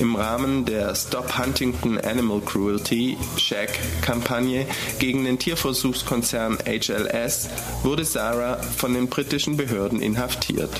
[0.00, 4.66] Im Rahmen der Stop Huntington Animal Cruelty SHAC-Kampagne
[4.98, 7.48] gegen den Tierversuchskonzern HLS
[7.84, 10.70] wurde Sarah von den britischen Behörden inhaftiert.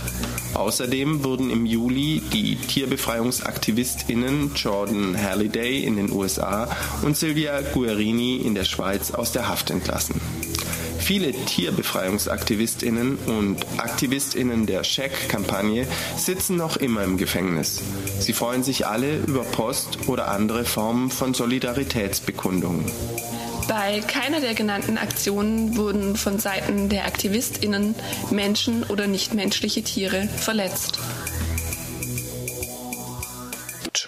[0.56, 8.54] Außerdem wurden im Juli die Tierbefreiungsaktivistinnen Jordan Halliday in den USA und Silvia Guerini in
[8.54, 10.18] der Schweiz aus der Haft entlassen.
[10.98, 17.82] Viele Tierbefreiungsaktivistinnen und Aktivistinnen der Check-Kampagne sitzen noch immer im Gefängnis.
[18.18, 22.86] Sie freuen sich alle über Post oder andere Formen von Solidaritätsbekundungen.
[23.68, 27.96] Bei keiner der genannten Aktionen wurden von Seiten der AktivistInnen
[28.30, 30.98] Menschen oder nichtmenschliche Tiere verletzt.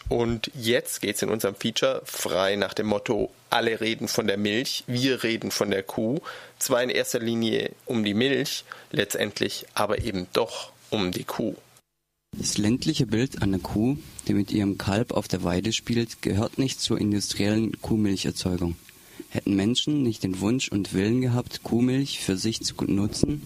[0.09, 4.39] Und jetzt geht es in unserem Feature frei nach dem Motto, alle reden von der
[4.39, 6.21] Milch, wir reden von der Kuh.
[6.59, 11.57] Zwar in erster Linie um die Milch, letztendlich aber eben doch um die Kuh.
[12.37, 16.81] Das ländliche Bild einer Kuh, die mit ihrem Kalb auf der Weide spielt, gehört nicht
[16.81, 18.77] zur industriellen Kuhmilcherzeugung.
[19.31, 23.43] Hätten Menschen nicht den Wunsch und Willen gehabt, Kuhmilch für sich zu nutzen,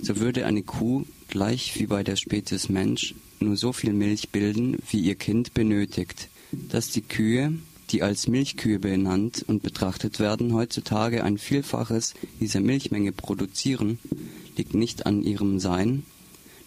[0.00, 4.78] so würde eine Kuh, gleich wie bei der Spezies Mensch, nur so viel Milch bilden,
[4.90, 6.28] wie ihr Kind benötigt.
[6.52, 7.52] Dass die Kühe,
[7.90, 13.98] die als Milchkühe benannt und betrachtet werden, heutzutage ein Vielfaches dieser Milchmenge produzieren,
[14.56, 16.04] liegt nicht an ihrem Sein,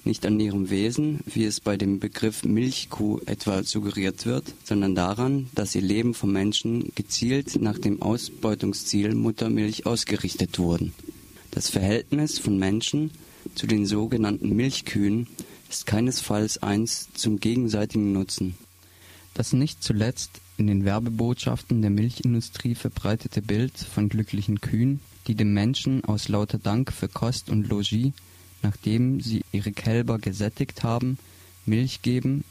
[0.10, 5.50] nicht an ihrem Wesen, wie es bei dem Begriff Milchkuh etwa suggeriert wird, sondern daran,
[5.54, 10.96] dass ihr Leben vom Menschen gezielt nach dem Ausbeutungsziel Muttermilch ausgerichtet wurden.
[11.52, 13.12] Das Verhältnis von Menschen
[13.54, 15.28] zu den sogenannten Milchkühen
[15.70, 18.56] ist keinesfalls eins zum gegenseitigen Nutzen.
[19.36, 25.54] Das nicht zuletzt in den Werbebotschaften der Milchindustrie verbreitete Bild von glücklichen Kühen, die dem
[25.54, 28.12] Menschen aus lauter Dank für Kost und Logis,
[28.62, 31.18] nachdem sie ihre Kälber gesättigt haben,
[31.66, 32.44] Milch geben,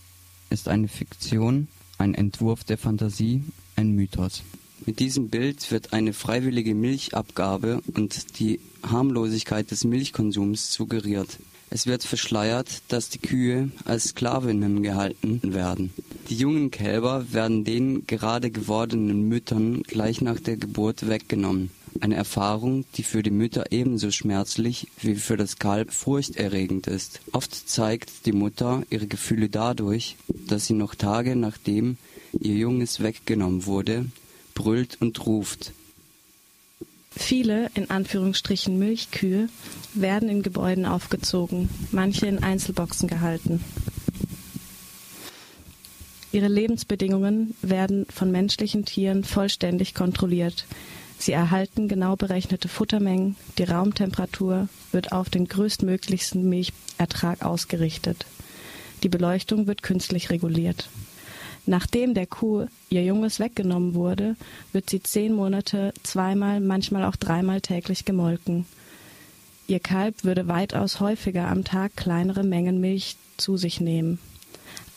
[0.51, 1.68] ist eine Fiktion,
[1.99, 3.42] ein Entwurf der Fantasie,
[3.77, 4.42] ein Mythos.
[4.87, 11.38] Mit diesem Bild wird eine freiwillige Milchabgabe und die Harmlosigkeit des Milchkonsums suggeriert.
[11.71, 15.92] Es wird verschleiert, dass die Kühe als Sklavinnen gehalten werden.
[16.31, 21.71] Die jungen Kälber werden den gerade gewordenen Müttern gleich nach der Geburt weggenommen.
[22.01, 27.20] Eine Erfahrung, die für die Mütter ebenso schmerzlich wie für das Kalb furchterregend ist.
[27.33, 31.96] Oft zeigt die Mutter ihre Gefühle dadurch, dass sie noch Tage nachdem
[32.40, 34.07] ihr Junges weggenommen wurde,
[34.55, 35.72] brüllt und ruft.
[37.11, 39.48] Viele, in Anführungsstrichen Milchkühe,
[39.94, 43.61] werden in Gebäuden aufgezogen, manche in Einzelboxen gehalten.
[46.31, 50.66] Ihre Lebensbedingungen werden von menschlichen Tieren vollständig kontrolliert.
[51.18, 58.24] Sie erhalten genau berechnete Futtermengen, die Raumtemperatur wird auf den größtmöglichsten Milchertrag ausgerichtet.
[59.02, 60.88] Die Beleuchtung wird künstlich reguliert.
[61.66, 64.37] Nachdem der Kuh ihr Junges weggenommen wurde,
[64.72, 68.64] wird sie zehn Monate zweimal, manchmal auch dreimal täglich gemolken.
[69.66, 74.18] Ihr Kalb würde weitaus häufiger am Tag kleinere Mengen Milch zu sich nehmen.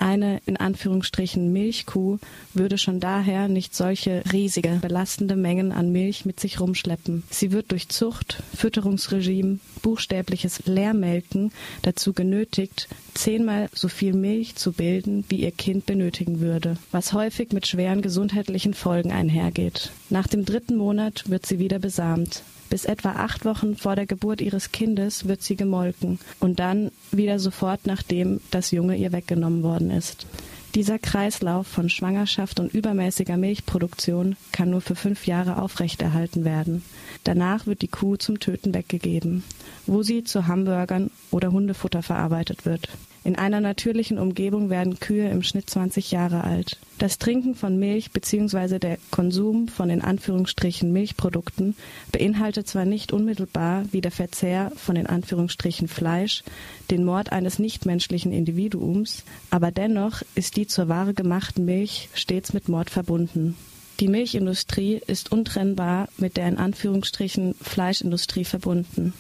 [0.02, 2.18] Eine in Anführungsstrichen Milchkuh
[2.56, 7.22] würde schon daher nicht solche riesige, belastende Mengen an Milch mit sich rumschleppen.
[7.30, 11.52] Sie wird durch Zucht, Fütterungsregime, buchstäbliches Leermelken
[11.84, 17.52] dazu genötigt, zehnmal so viel Milch zu bilden, wie ihr Kind benötigen würde, was häufig
[17.52, 19.92] mit schweren gesundheitlichen Folgen einhergeht.
[20.10, 22.42] Nach dem dritten Monat wird sie wieder besamt.
[22.72, 27.38] Bis etwa acht Wochen vor der Geburt ihres Kindes wird sie gemolken und dann wieder
[27.38, 30.26] sofort nachdem das Junge ihr weggenommen worden ist.
[30.74, 36.86] Dieser Kreislauf von Schwangerschaft und übermäßiger Milchproduktion kann nur für fünf Jahre aufrechterhalten werden.
[37.26, 39.44] Danach wird die Kuh zum Töten weggegeben,
[39.86, 42.90] wo sie zu Hamburgern oder Hundefutter verarbeitet wird.
[43.24, 46.78] In einer natürlichen Umgebung werden Kühe im Schnitt 20 Jahre alt.
[46.98, 48.80] Das Trinken von Milch bzw.
[48.80, 51.76] der Konsum von in Anführungsstrichen Milchprodukten
[52.12, 56.44] beinhaltet zwar nicht unmittelbar wie der Verzehr von in Anführungsstrichen Fleisch
[56.90, 62.70] den Mord eines nichtmenschlichen Individuums, aber dennoch ist die zur Ware gemachten Milch stets mit
[62.70, 63.56] Mord verbunden.
[64.00, 69.14] Die Milchindustrie ist untrennbar mit der in Anführungsstrichen Fleischindustrie verbunden.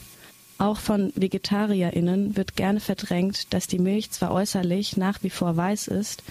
[0.61, 5.87] Auch von VegetarierInnen wird gerne verdrängt, dass die Milch zwar äußerlich nach wie vor weiß
[5.87, 6.21] ist,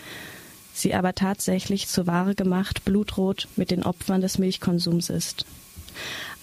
[0.72, 5.46] sie aber tatsächlich zur Ware gemacht blutrot mit den Opfern des Milchkonsums ist.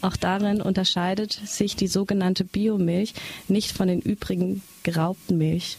[0.01, 3.13] Auch darin unterscheidet sich die sogenannte Biomilch
[3.47, 5.77] nicht von den übrigen geraubten Milch.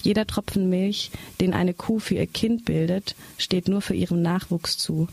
[0.00, 4.78] Jeder Tropfen Milch, den eine Kuh für ihr Kind bildet, steht nur für ihren Nachwuchs
[4.78, 5.08] zu.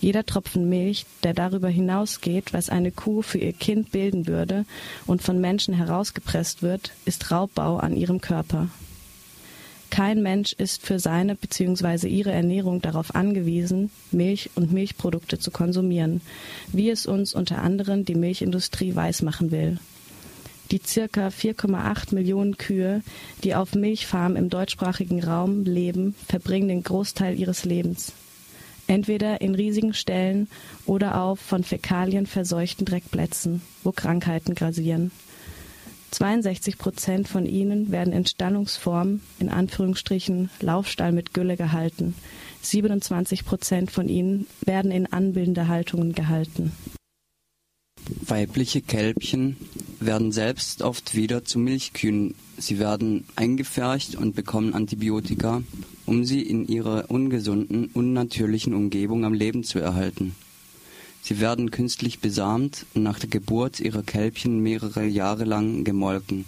[0.00, 4.66] Jeder Tropfen Milch, der darüber hinausgeht, was eine Kuh für ihr Kind bilden würde
[5.06, 8.68] und von Menschen herausgepresst wird, ist Raubbau an ihrem Körper.
[9.88, 12.08] Kein Mensch ist für seine bzw.
[12.08, 16.20] ihre Ernährung darauf angewiesen, Milch und Milchprodukte zu konsumieren,
[16.72, 19.78] wie es uns unter anderem die Milchindustrie weismachen will.
[20.72, 23.02] Die circa 4,8 Millionen Kühe,
[23.44, 28.12] die auf Milchfarmen im deutschsprachigen Raum leben, verbringen den Großteil ihres Lebens
[28.86, 30.48] entweder in riesigen Ställen
[30.84, 35.10] oder auf von Fäkalien verseuchten Dreckplätzen, wo Krankheiten grasieren.
[36.12, 42.14] 62 Prozent von ihnen werden in Stallungsform, in Anführungsstrichen Laufstall mit Gülle gehalten.
[42.62, 46.72] 27 Prozent von ihnen werden in anbildende Haltungen gehalten.
[48.22, 49.56] Weibliche Kälbchen
[50.00, 52.34] werden selbst oft wieder zu Milchkühen.
[52.58, 55.62] Sie werden eingefärcht und bekommen Antibiotika,
[56.06, 60.34] um sie in ihrer ungesunden, unnatürlichen Umgebung am Leben zu erhalten.
[61.22, 66.44] Sie werden künstlich besamt und nach der Geburt ihrer Kälbchen mehrere Jahre lang gemolken,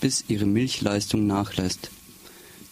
[0.00, 1.90] bis ihre Milchleistung nachlässt.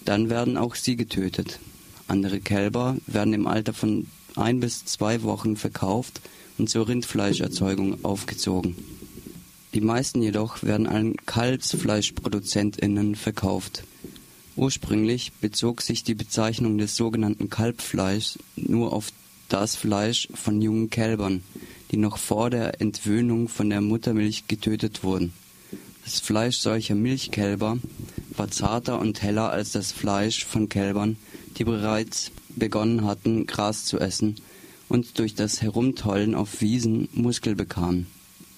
[0.05, 1.61] Dann werden auch sie getötet.
[2.09, 6.21] Andere Kälber werden im Alter von ein bis zwei Wochen verkauft
[6.57, 8.75] und zur Rindfleischerzeugung aufgezogen.
[9.73, 13.85] Die meisten jedoch werden an KalbsfleischproduzentInnen verkauft.
[14.57, 19.13] Ursprünglich bezog sich die Bezeichnung des sogenannten Kalbfleischs nur auf
[19.49, 21.43] das Fleisch von jungen Kälbern,
[21.93, 25.33] die noch vor der Entwöhnung von der Muttermilch getötet wurden.
[26.05, 27.79] Das Fleisch solcher Milchkälber
[28.37, 31.17] war zarter und heller als das Fleisch von Kälbern,
[31.59, 34.37] die bereits begonnen hatten, Gras zu essen
[34.89, 38.09] und durch das Herumtollen auf Wiesen Muskel bekamen.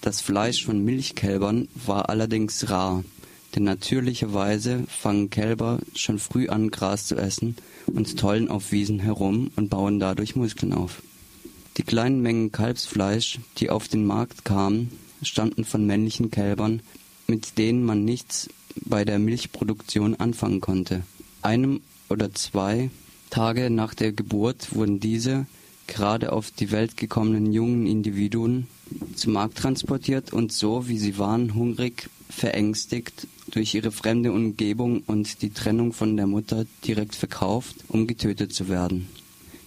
[0.03, 3.03] Das Fleisch von Milchkälbern war allerdings rar
[3.55, 7.55] denn natürlicherweise fangen Kälber schon früh an, Gras zu essen
[7.87, 11.03] und tollen auf Wiesen herum und bauen dadurch Muskeln auf.
[11.77, 14.91] Die kleinen Mengen Kalbsfleisch, die auf den Markt kamen,
[15.21, 16.81] stammten von männlichen Kälbern,
[17.27, 21.03] mit denen man nichts bei der Milchproduktion anfangen konnte.
[21.41, 22.89] Einem oder zwei
[23.29, 25.45] Tage nach der Geburt wurden diese
[25.87, 28.67] gerade auf die Welt gekommenen jungen Individuen
[29.15, 35.41] zum Markt transportiert und so, wie sie waren, hungrig, verängstigt durch ihre fremde Umgebung und
[35.41, 39.07] die Trennung von der Mutter direkt verkauft, um getötet zu werden.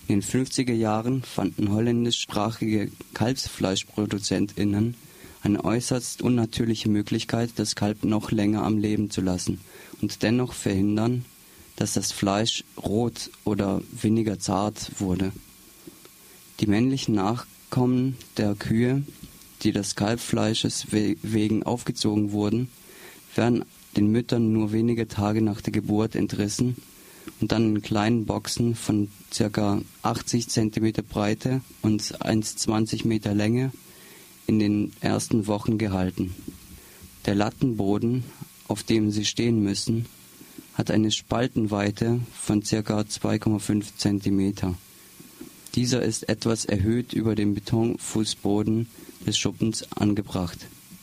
[0.08, 4.94] In den 50er Jahren fanden holländischsprachige KalbsfleischproduzentInnen
[5.42, 9.60] eine äußerst unnatürliche Möglichkeit, das Kalb noch länger am Leben zu lassen
[10.00, 11.24] und dennoch verhindern,
[11.76, 15.32] dass das Fleisch rot oder weniger zart wurde.
[16.60, 19.02] Die männlichen Nach Nachkommen der Kühe,
[19.62, 22.68] die des Kalbfleisches wegen aufgezogen wurden,
[23.34, 23.64] werden
[23.96, 26.76] den Müttern nur wenige Tage nach der Geburt entrissen
[27.40, 29.82] und dann in kleinen Boxen von ca.
[30.02, 33.72] 80 cm Breite und 1,20 Meter Länge
[34.46, 36.34] in den ersten Wochen gehalten.
[37.26, 38.24] Der Lattenboden,
[38.68, 40.06] auf dem sie stehen müssen,
[40.74, 43.00] hat eine Spaltenweite von ca.
[43.00, 44.76] 2,5 cm.
[45.76, 48.86] Dieser ist etwas erhöht über dem Betonfußboden
[49.26, 50.58] des Schuppens angebracht.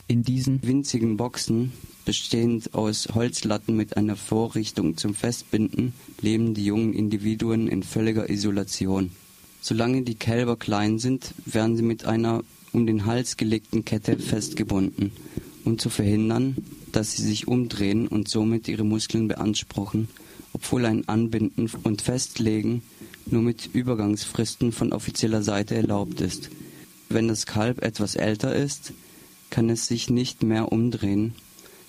[0.08, 1.72] In diesen winzigen Boxen
[2.04, 9.12] bestehend aus Holzlatten mit einer Vorrichtung zum Festbinden, leben die jungen Individuen in völliger Isolation.
[9.60, 15.12] Solange die Kälber klein sind, werden sie mit einer um den Hals gelegten Kette festgebunden,
[15.64, 16.56] um zu verhindern,
[16.90, 20.08] dass sie sich umdrehen und somit ihre Muskeln beanspruchen,
[20.52, 22.82] obwohl ein Anbinden und Festlegen
[23.26, 26.50] nur mit Übergangsfristen von offizieller Seite erlaubt ist.
[27.08, 28.92] Wenn das Kalb etwas älter ist,
[29.50, 31.34] kann es sich nicht mehr umdrehen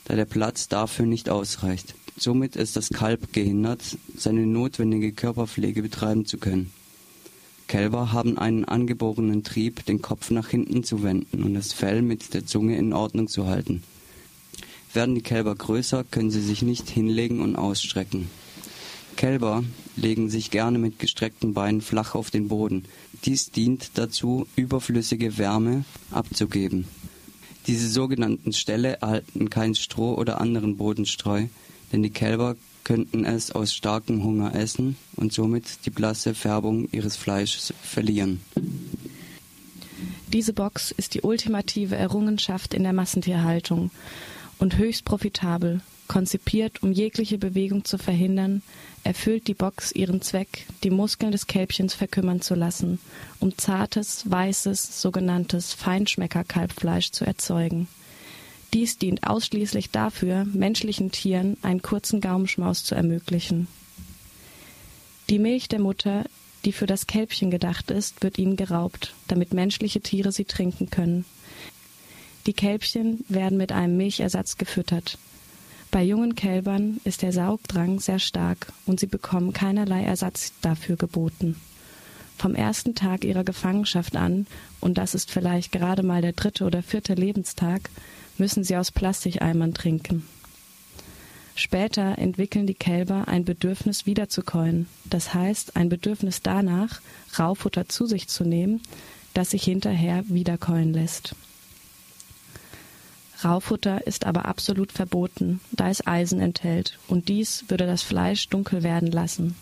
[0.05, 1.95] da der Platz dafür nicht ausreicht.
[2.17, 6.71] Somit ist das Kalb gehindert, seine notwendige Körperpflege betreiben zu können.
[7.67, 12.33] Kälber haben einen angeborenen Trieb, den Kopf nach hinten zu wenden und das Fell mit
[12.33, 13.83] der Zunge in Ordnung zu halten.
[14.93, 18.29] Werden die Kälber größer, können sie sich nicht hinlegen und ausstrecken.
[19.15, 19.63] Kälber
[19.95, 22.85] legen sich gerne mit gestreckten Beinen flach auf den Boden.
[23.25, 26.85] Dies dient dazu, überflüssige Wärme abzugeben.
[27.67, 31.45] Diese sogenannten Ställe erhalten kein Stroh oder anderen Bodenstreu,
[31.91, 37.15] denn die Kälber könnten es aus starkem Hunger essen und somit die blasse Färbung ihres
[37.15, 38.41] Fleisches verlieren.
[40.31, 43.89] Diese Box ist die ultimative Errungenschaft in der Massentierhaltung
[44.59, 48.61] und höchst profitabel, konzipiert, um jegliche Bewegung zu verhindern,
[49.03, 52.99] erfüllt die Box ihren Zweck, die Muskeln des Kälbchens verkümmern zu lassen,
[53.39, 57.87] um zartes, weißes, sogenanntes Feinschmecker-Kalbfleisch zu erzeugen.
[58.73, 63.67] Dies dient ausschließlich dafür, menschlichen Tieren einen kurzen Gaumenschmaus zu ermöglichen.
[65.29, 66.25] Die Milch der Mutter,
[66.65, 71.25] die für das Kälbchen gedacht ist, wird ihnen geraubt, damit menschliche Tiere sie trinken können.
[72.47, 75.17] Die Kälbchen werden mit einem Milchersatz gefüttert.
[75.95, 81.55] Bei jungen Kälbern ist der Saugdrang sehr stark und sie bekommen keinerlei Ersatz dafür geboten.
[82.37, 84.45] Vom ersten Tag ihrer Gefangenschaft an,
[84.81, 87.89] und das ist vielleicht gerade mal der dritte oder vierte Lebenstag,
[88.37, 90.27] müssen sie aus Plastikeimern trinken.
[91.55, 96.99] Später entwickeln die Kälber ein Bedürfnis wiederzukäuen, das heißt ein Bedürfnis danach,
[97.39, 98.81] Raufutter zu sich zu nehmen,
[99.33, 101.35] das sich hinterher wiederkäuen lässt.
[103.43, 108.83] Raufutter ist aber absolut verboten, da es Eisen enthält, und dies würde das Fleisch dunkel
[108.83, 109.55] werden lassen.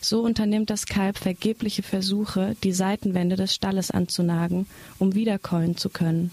[0.00, 4.66] So unternimmt das Kalb vergebliche Versuche, die Seitenwände des Stalles anzunagen,
[4.98, 6.30] um wiederkäuen zu können.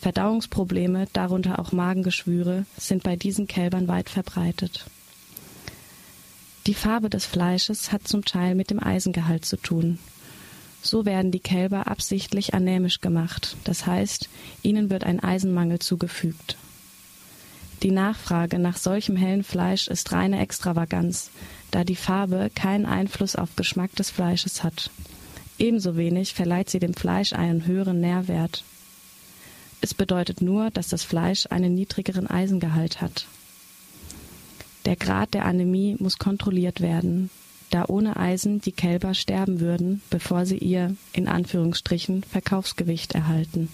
[0.00, 4.84] Verdauungsprobleme, darunter auch Magengeschwüre, sind bei diesen Kälbern weit verbreitet.
[6.66, 9.98] Die Farbe des Fleisches hat zum Teil mit dem Eisengehalt zu tun.
[10.84, 14.28] So werden die Kälber absichtlich anämisch gemacht, das heißt,
[14.62, 16.58] ihnen wird ein Eisenmangel zugefügt.
[17.82, 21.30] Die Nachfrage nach solchem hellen Fleisch ist reine Extravaganz,
[21.70, 24.90] da die Farbe keinen Einfluss auf Geschmack des Fleisches hat.
[25.58, 28.62] Ebenso wenig verleiht sie dem Fleisch einen höheren Nährwert.
[29.80, 33.26] Es bedeutet nur, dass das Fleisch einen niedrigeren Eisengehalt hat.
[34.84, 37.30] Der Grad der Anämie muss kontrolliert werden,
[37.70, 43.68] da ohne Eisen die Kälber sterben würden, bevor sie ihr in Anführungsstrichen Verkaufsgewicht erhalten.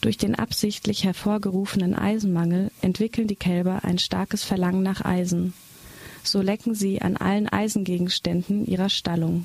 [0.00, 5.52] Durch den absichtlich hervorgerufenen Eisenmangel entwickeln die Kälber ein starkes Verlangen nach Eisen.
[6.22, 9.44] So lecken sie an allen Eisengegenständen ihrer Stallung.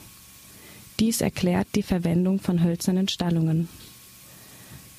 [0.99, 3.67] Dies erklärt die Verwendung von hölzernen Stallungen.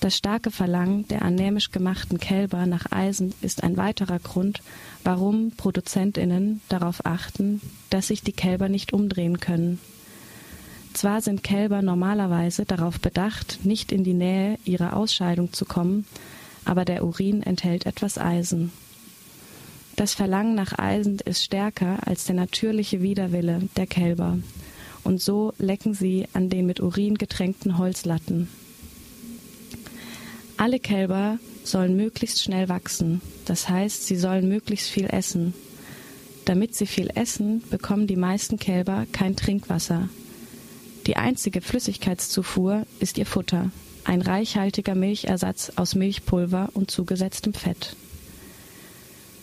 [0.00, 4.62] Das starke Verlangen der anämisch gemachten Kälber nach Eisen ist ein weiterer Grund,
[5.04, 9.80] warum Produzentinnen darauf achten, dass sich die Kälber nicht umdrehen können.
[10.92, 16.06] Zwar sind Kälber normalerweise darauf bedacht, nicht in die Nähe ihrer Ausscheidung zu kommen,
[16.64, 18.72] aber der Urin enthält etwas Eisen.
[19.94, 24.38] Das Verlangen nach Eisen ist stärker als der natürliche Widerwille der Kälber,
[25.04, 28.48] und so lecken sie an den mit Urin getränkten Holzlatten.
[30.58, 35.52] Alle Kälber sollen möglichst schnell wachsen, das heißt, sie sollen möglichst viel essen.
[36.46, 40.08] Damit sie viel essen, bekommen die meisten Kälber kein Trinkwasser.
[41.06, 43.70] Die einzige Flüssigkeitszufuhr ist ihr Futter,
[44.04, 47.94] ein reichhaltiger Milchersatz aus Milchpulver und zugesetztem Fett.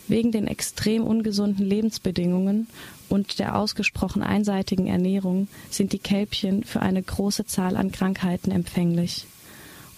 [0.08, 2.66] Wegen den extrem ungesunden Lebensbedingungen
[3.08, 9.26] und der ausgesprochen einseitigen Ernährung sind die Kälbchen für eine große Zahl an Krankheiten empfänglich,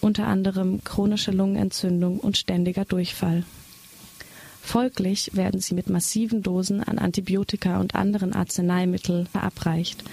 [0.07, 3.43] unter anderem chronische Lungenentzündung und ständiger Durchfall.
[4.63, 10.05] Folglich werden sie mit massiven Dosen an Antibiotika und anderen Arzneimitteln verabreicht,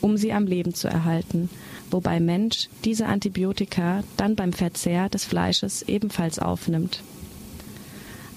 [0.00, 1.50] um sie am Leben zu erhalten,
[1.90, 7.02] wobei Mensch diese Antibiotika dann beim Verzehr des Fleisches ebenfalls aufnimmt.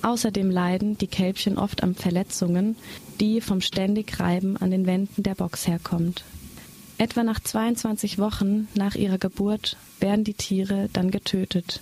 [0.01, 2.75] Außerdem leiden die Kälbchen oft an Verletzungen,
[3.21, 6.25] die vom ständig Reiben an den Wänden der Box herkommt.
[6.97, 11.81] Etwa nach 22 Wochen nach ihrer Geburt werden die Tiere dann getötet.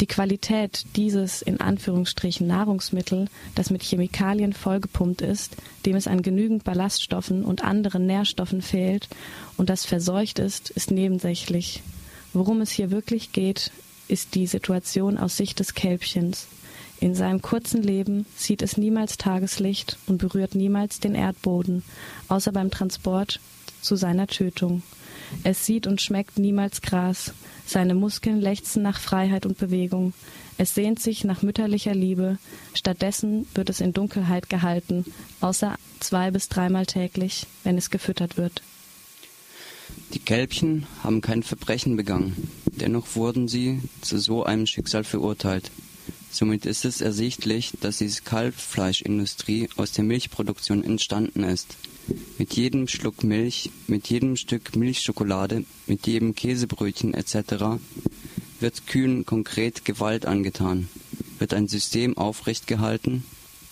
[0.00, 5.54] Die Qualität dieses in Anführungsstrichen Nahrungsmittel, das mit Chemikalien vollgepumpt ist,
[5.86, 9.08] dem es an genügend Ballaststoffen und anderen Nährstoffen fehlt
[9.56, 11.84] und das verseucht ist, ist nebensächlich.
[12.32, 13.70] Worum es hier wirklich geht,
[14.08, 16.48] ist die Situation aus Sicht des Kälbchens.
[16.98, 21.84] In seinem kurzen Leben sieht es niemals Tageslicht und berührt niemals den Erdboden,
[22.26, 23.38] außer beim Transport
[23.82, 24.82] zu seiner Tötung.
[25.44, 27.32] Es sieht und schmeckt niemals Gras.
[27.66, 30.12] Seine Muskeln lechzen nach Freiheit und Bewegung.
[30.58, 32.38] Es sehnt sich nach mütterlicher Liebe.
[32.74, 35.04] Stattdessen wird es in Dunkelheit gehalten,
[35.40, 38.62] außer zwei bis dreimal täglich, wenn es gefüttert wird.
[40.14, 42.50] Die Kälbchen haben kein Verbrechen begangen.
[42.66, 45.70] Dennoch wurden sie zu so einem Schicksal verurteilt.
[46.32, 51.76] Somit ist es ersichtlich, dass diese Kalbfleischindustrie aus der Milchproduktion entstanden ist.
[52.38, 57.78] Mit jedem Schluck Milch, mit jedem Stück Milchschokolade, mit jedem Käsebrötchen etc.
[58.60, 60.88] wird Kühen konkret Gewalt angetan,
[61.38, 63.26] wird ein System aufrecht gehalten,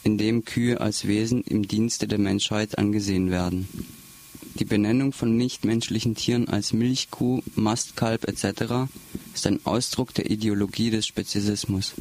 [0.05, 3.69] in dem Kühe als Wesen im Dienste der Menschheit angesehen werden.
[4.57, 8.91] Die Benennung von nichtmenschlichen Tieren als Milchkuh, Mastkalb etc.
[9.35, 11.95] ist ein Ausdruck der Ideologie des Speziesismus.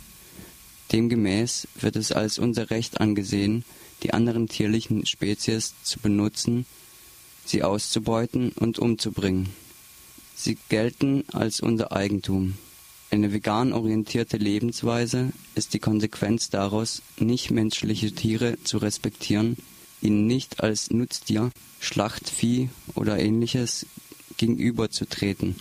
[0.92, 3.64] Demgemäß wird es als unser Recht angesehen,
[4.04, 6.66] die anderen tierlichen Spezies zu benutzen,
[7.46, 9.50] sie auszubeuten und umzubringen.
[10.36, 12.58] Sie gelten als unser Eigentum.
[13.12, 19.58] Eine vegan orientierte Lebensweise ist die Konsequenz daraus, nichtmenschliche Tiere zu respektieren,
[20.02, 23.86] ihnen nicht als Nutztier, Schlachtvieh oder ähnliches
[24.38, 25.56] gegenüberzutreten,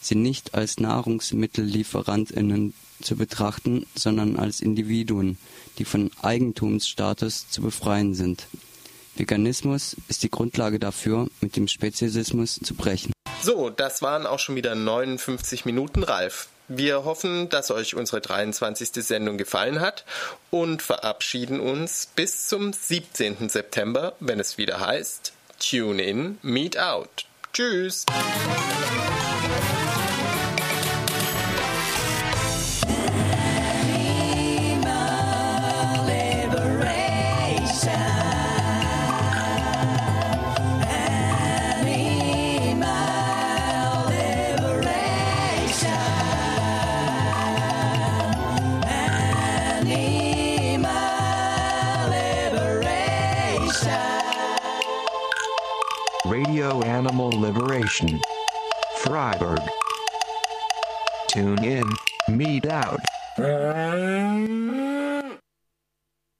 [0.00, 5.38] sie nicht als Nahrungsmittellieferantinnen zu betrachten, sondern als Individuen,
[5.78, 8.46] die von Eigentumsstatus zu befreien sind.
[9.16, 13.12] Veganismus ist die Grundlage dafür, mit dem Speziesismus zu brechen.
[13.42, 16.48] So, das waren auch schon wieder 59 Minuten, Ralf.
[16.66, 19.04] Wir hoffen, dass euch unsere 23.
[19.04, 20.04] Sendung gefallen hat
[20.50, 23.50] und verabschieden uns bis zum 17.
[23.50, 27.26] September, wenn es wieder heißt Tune in, Meet Out.
[27.52, 28.06] Tschüss!
[57.34, 58.20] Liberation.
[58.98, 59.60] Freiburg.
[61.28, 61.84] Tune in,
[62.28, 63.00] meet out.